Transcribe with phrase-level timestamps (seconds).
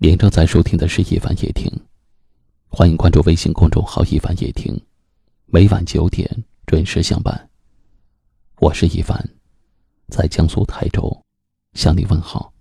[0.00, 1.68] 您正在收听的是《一凡夜听》，
[2.68, 4.80] 欢迎关注微信公众号“一凡夜听”，
[5.46, 6.30] 每晚九点
[6.66, 7.50] 准时相伴。
[8.60, 9.28] 我是一凡，
[10.06, 11.20] 在江苏台州
[11.72, 12.52] 向你问好。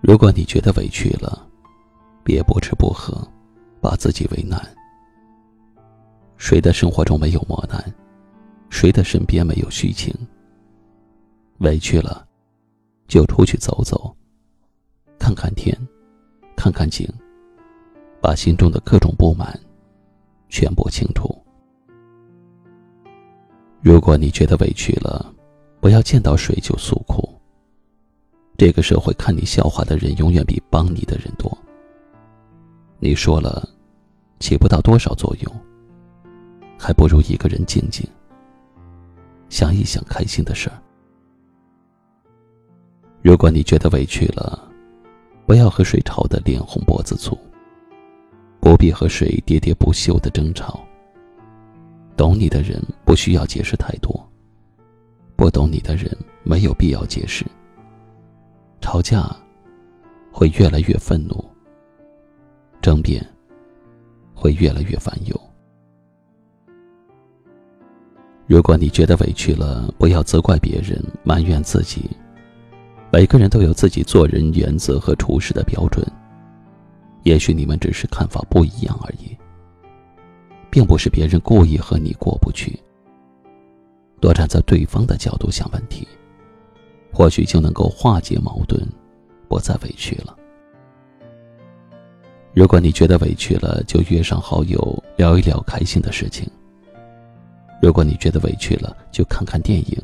[0.00, 1.46] 如果你觉得委屈了，
[2.26, 3.16] 别不吃不喝，
[3.80, 4.60] 把自己为难。
[6.36, 7.80] 谁的生活中没有磨难？
[8.68, 10.12] 谁的身边没有虚情？
[11.58, 12.26] 委屈了，
[13.06, 14.12] 就出去走走，
[15.20, 15.72] 看看天，
[16.56, 17.08] 看看景，
[18.20, 19.56] 把心中的各种不满
[20.48, 21.32] 全部清除。
[23.80, 25.32] 如果你觉得委屈了，
[25.78, 27.32] 不要见到谁就诉苦。
[28.58, 31.56] 这个社会看你笑话的人，永远比帮你的人多。
[32.98, 33.68] 你说了，
[34.40, 35.60] 起不到多少作用，
[36.78, 38.06] 还不如一个人静静
[39.48, 40.80] 想一想开心的事儿。
[43.22, 44.66] 如果你觉得委屈了，
[45.46, 47.38] 不要和谁吵得脸红脖子粗，
[48.60, 50.80] 不必和谁喋喋不休的争吵。
[52.16, 54.26] 懂你的人不需要解释太多，
[55.36, 57.44] 不懂你的人没有必要解释。
[58.80, 59.28] 吵架
[60.32, 61.44] 会越来越愤怒。
[62.86, 63.20] 争辩
[64.32, 65.40] 会越来越烦忧。
[68.46, 72.08] 如果你觉得委屈了，不要责怪别人，埋怨自己。
[73.12, 76.06] 每个人都有自己做人原则和处事的标准。
[77.24, 79.36] 也许你们只是看法不一样而已，
[80.70, 82.78] 并不是别人故意和你过不去。
[84.20, 86.06] 多站在对方的角度想问题，
[87.12, 88.80] 或许就能够化解矛盾，
[89.48, 90.36] 不再委屈了。
[92.56, 96.50] 如果你觉得委屈了，就约上好友聊一聊开心的事情。
[97.82, 100.02] 如果你觉得委屈了，就看看电影，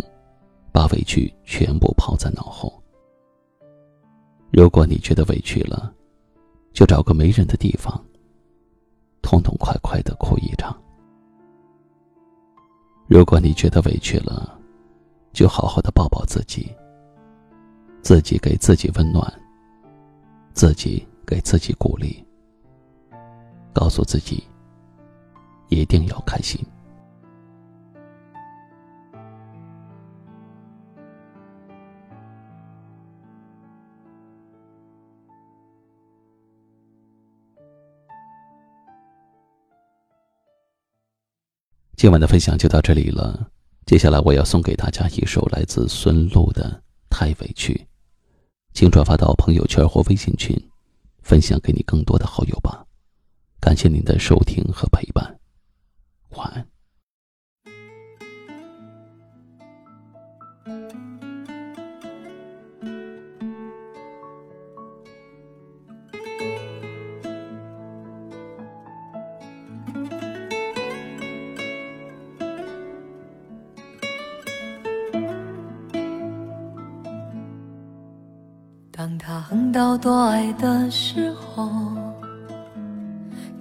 [0.70, 2.70] 把委屈全部抛在脑后。
[4.50, 5.90] 如果你觉得委屈了，
[6.74, 7.98] 就找个没人的地方，
[9.22, 10.78] 痛痛快快的哭一场。
[13.06, 14.60] 如果你觉得委屈了，
[15.32, 16.70] 就好好的抱抱自己，
[18.02, 19.26] 自己给自己温暖，
[20.52, 22.22] 自己给自己鼓励。
[23.72, 24.44] 告诉自己，
[25.68, 26.60] 一定要开心。
[41.96, 43.48] 今晚的分享就到这里了，
[43.86, 46.82] 接下来我要送给大家一首来自孙露的
[47.16, 47.74] 《太委屈》，
[48.74, 50.60] 请转发到朋友圈或微信群，
[51.22, 52.84] 分享给你更多的好友吧。
[53.64, 55.38] 感谢您的收听和陪伴，
[56.36, 56.66] 晚安。
[78.90, 82.11] 当他横刀夺爱的时候。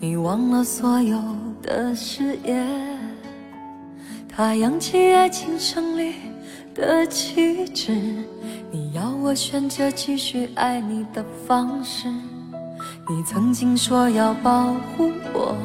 [0.03, 1.22] 你忘了所有
[1.62, 2.67] 的誓言，
[4.28, 6.16] 他扬起爱情胜利
[6.73, 7.95] 的旗帜，
[8.72, 12.07] 你要我选择继续爱你的方式。
[13.07, 15.56] 你曾经说要保护我，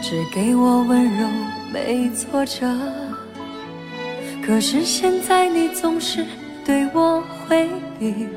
[0.00, 1.26] 只给我温柔
[1.72, 2.72] 没挫折，
[4.46, 6.24] 可是现在你总是
[6.64, 8.28] 对我回避，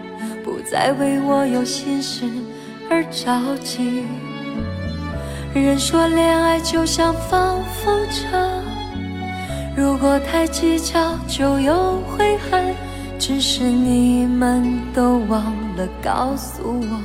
[0.44, 2.27] 不再为我有心事。
[2.89, 4.03] 而着急。
[5.53, 8.25] 人说恋爱就像放风筝，
[9.75, 12.73] 如果太计较就有悔恨。
[13.19, 15.41] 只是你们都忘
[15.77, 16.99] 了告诉我，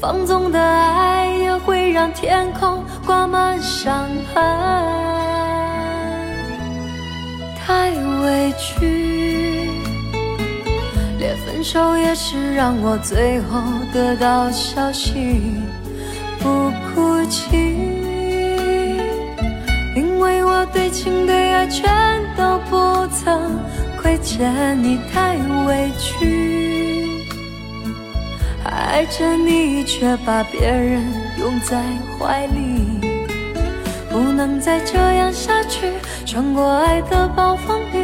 [0.00, 4.42] 放纵的爱也会让天空挂满伤痕。
[7.54, 7.90] 太
[8.22, 8.95] 委屈。
[11.68, 13.60] 手也是让我最后
[13.92, 15.42] 得到消息，
[16.38, 17.56] 不哭泣，
[19.96, 21.92] 因为我对情对爱全
[22.36, 23.58] 都不曾
[24.00, 25.34] 亏欠你，太
[25.66, 27.08] 委屈，
[28.62, 31.02] 爱着你却把别人
[31.36, 31.82] 拥在
[32.16, 33.00] 怀里，
[34.08, 35.90] 不能再这样下去，
[36.24, 37.95] 穿过爱的暴风雨。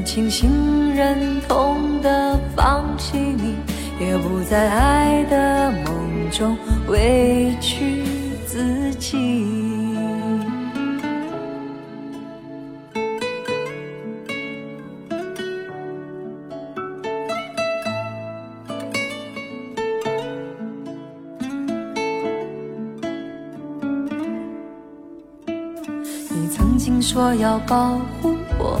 [0.00, 0.28] 雨。
[0.42, 1.16] 宁愿
[1.48, 3.54] 痛的放弃你，
[4.00, 6.06] 也不在爱的梦。
[6.28, 6.58] 中
[6.88, 8.02] 委屈
[8.44, 9.16] 自己。
[26.28, 28.80] 你曾经说要保护我，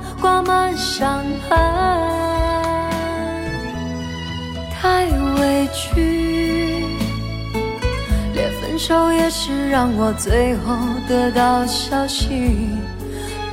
[0.21, 1.59] 挂满伤痕。
[4.79, 5.05] 太
[5.39, 6.85] 委屈，
[8.33, 10.77] 连分手也是让我最后
[11.09, 12.69] 得到消息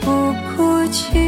[0.02, 1.18] 不哭泣，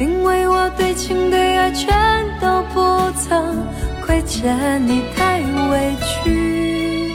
[0.00, 1.92] 因为我对情对爱全
[2.40, 3.66] 都不曾
[4.06, 5.40] 亏欠你，太
[5.70, 7.12] 委屈，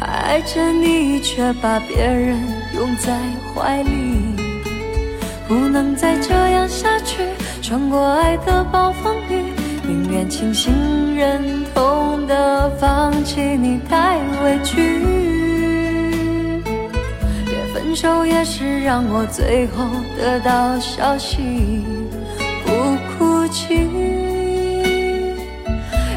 [0.00, 2.38] 爱着你却把别人
[2.74, 3.18] 拥在
[3.54, 4.31] 怀里，
[5.52, 7.18] 不能再这样下去。
[7.60, 9.52] 穿过爱的暴风雨，
[9.86, 10.72] 宁愿清醒
[11.14, 14.80] 忍痛的放弃你，太委屈。
[16.64, 19.84] 连分手也是让我最后
[20.16, 21.82] 得到消息
[22.64, 22.72] 不
[23.18, 23.74] 哭泣，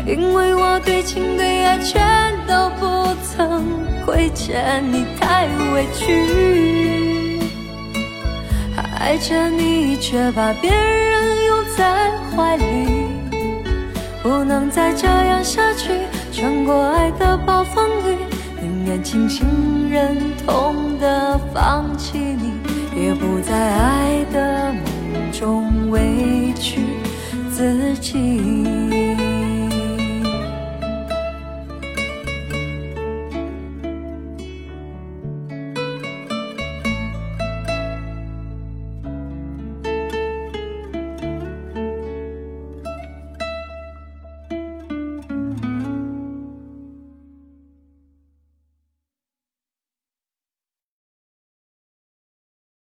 [0.07, 2.01] 因为我对情对爱全
[2.47, 3.65] 都不曾
[4.05, 7.25] 亏欠你，太委屈。
[9.05, 11.55] 爱着你，却把别人拥。
[11.77, 12.63] 在怀里，
[14.23, 15.91] 不能再这样下去。
[16.31, 18.17] 穿过爱的暴风雨，
[18.61, 19.45] 宁愿清醒
[19.91, 22.53] 忍痛的放弃你，
[22.95, 24.25] 也不再爱